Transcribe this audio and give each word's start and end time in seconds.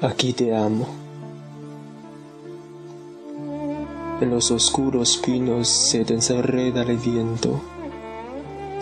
Aquí 0.00 0.32
te 0.32 0.56
amo. 0.56 0.86
En 4.20 4.30
los 4.30 4.52
oscuros 4.52 5.16
pinos 5.16 5.66
se 5.66 6.04
desenreda 6.04 6.82
el 6.82 6.98
viento. 6.98 7.60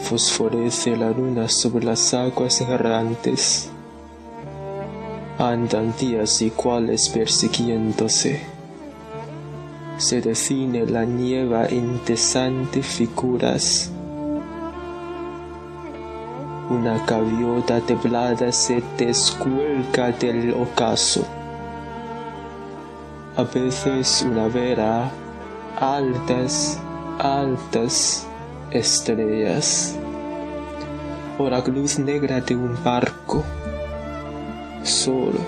Fosforece 0.00 0.94
la 0.94 1.08
luna 1.08 1.48
sobre 1.48 1.86
las 1.86 2.12
aguas 2.12 2.60
errantes. 2.60 3.70
Andan 5.38 5.94
días 5.98 6.42
iguales 6.42 7.08
persiguiéndose. 7.08 8.42
Se 9.96 10.20
define 10.20 10.84
la 10.84 11.06
nieva 11.06 11.70
intesante 11.70 12.82
figuras. 12.82 13.90
Una 16.68 16.98
gaviota 17.06 17.80
teblada 17.80 18.50
se 18.50 18.82
descuelga 18.98 20.10
del 20.10 20.52
ocaso. 20.52 21.24
A 23.36 23.44
veces 23.44 24.26
una 24.28 24.48
vera 24.48 25.08
altas, 25.78 26.80
altas 27.20 28.26
estrellas, 28.72 29.96
o 31.38 31.48
la 31.48 31.60
luz 31.60 32.00
negra 32.00 32.40
de 32.40 32.56
un 32.56 32.76
barco, 32.82 33.44
solo. 34.82 35.38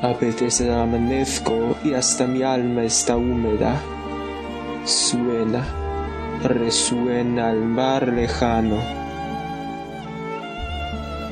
A 0.00 0.14
veces 0.14 0.62
amanezco 0.62 1.76
y 1.84 1.92
hasta 1.92 2.26
mi 2.26 2.42
alma 2.42 2.84
está 2.84 3.18
húmeda. 3.18 3.78
Suena, 4.86 5.62
resuena 6.42 7.50
el 7.50 7.60
mar 7.60 8.08
lejano. 8.08 9.01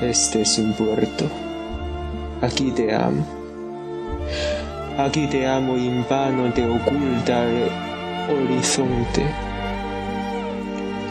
Este 0.01 0.41
es 0.41 0.57
un 0.57 0.73
puerto. 0.73 1.27
Aquí 2.41 2.71
te 2.71 2.95
amo. 2.95 3.23
Aquí 4.97 5.27
te 5.27 5.47
amo 5.47 5.77
y 5.77 5.89
en 5.89 6.07
vano 6.09 6.51
te 6.55 6.65
oculta 6.65 7.45
el 7.45 7.69
horizonte. 8.35 9.27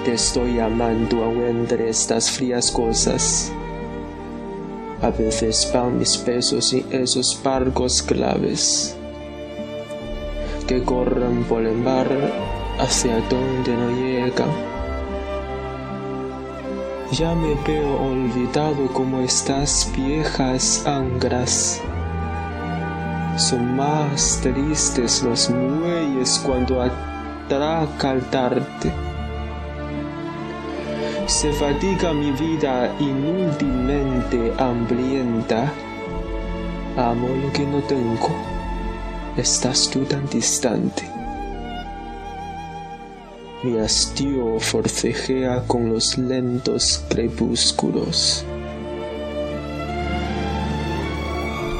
Te 0.03 0.13
estoy 0.13 0.59
amando 0.59 1.23
aún 1.23 1.43
entre 1.43 1.89
estas 1.89 2.31
frías 2.31 2.71
cosas. 2.71 3.51
A 5.03 5.11
veces 5.11 5.69
van 5.71 5.99
mis 5.99 6.25
besos 6.25 6.73
en 6.73 6.85
esos 6.91 7.39
barcos 7.43 8.01
claves 8.01 8.95
que 10.65 10.81
corren 10.83 11.43
por 11.43 11.63
el 11.63 11.77
mar 11.77 12.07
hacia 12.79 13.19
donde 13.29 13.71
no 13.71 13.91
llegan. 13.91 14.78
Ya 17.11 17.33
me 17.33 17.55
veo 17.67 18.01
olvidado 18.01 18.87
como 18.93 19.19
estas 19.21 19.91
viejas 19.95 20.85
angras 20.85 21.81
son 23.39 23.77
más 23.77 24.41
tristes 24.43 25.23
los 25.23 25.49
muelles 25.49 26.41
cuando 26.45 26.81
atraca 26.81 28.11
el 28.11 28.21
tarde. 28.25 28.91
Se 31.25 31.53
fatiga 31.53 32.11
mi 32.11 32.31
vida 32.31 32.93
inútilmente 32.99 34.53
hambrienta. 34.57 35.71
Amo 36.97 37.29
lo 37.29 37.53
que 37.53 37.65
no 37.65 37.79
tengo. 37.83 38.29
Estás 39.37 39.89
tú 39.89 40.03
tan 40.03 40.27
distante. 40.27 41.18
Mi 43.61 43.77
hastío 43.77 44.57
forcejea 44.61 45.63
con 45.67 45.89
los 45.89 46.17
lentos 46.17 47.03
crepúsculos. 47.09 48.45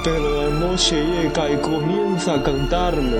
Pero 0.03 0.43
la 0.43 0.59
noche 0.59 1.01
llega 1.01 1.49
y 1.49 1.55
comienza 1.61 2.33
a 2.33 2.43
cantarme. 2.43 3.19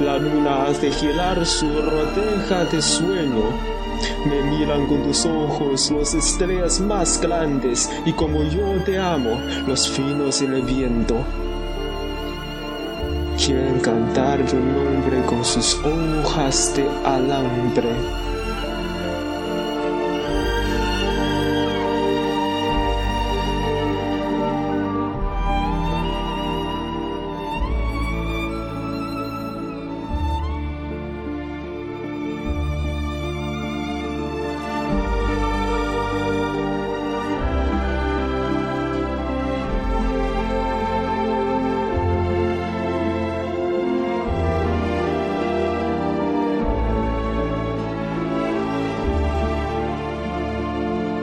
La 0.00 0.16
luna 0.16 0.66
hace 0.66 0.92
girar 0.92 1.44
su 1.44 1.66
rodeja 1.66 2.66
de 2.66 2.80
sueño. 2.80 3.50
Me 4.26 4.40
miran 4.42 4.86
con 4.86 5.02
tus 5.02 5.26
ojos 5.26 5.90
las 5.90 6.14
estrellas 6.14 6.78
más 6.78 7.20
grandes 7.20 7.90
y 8.06 8.12
como 8.12 8.44
yo 8.44 8.80
te 8.84 8.96
amo, 8.96 9.40
los 9.66 9.88
finos 9.88 10.40
en 10.40 10.54
el 10.54 10.62
viento. 10.62 11.16
Quieren 13.44 13.80
cantar 13.80 14.38
tu 14.46 14.54
nombre 14.54 15.20
con 15.26 15.44
sus 15.44 15.76
hojas 15.82 16.76
de 16.76 16.88
alambre. 17.04 17.90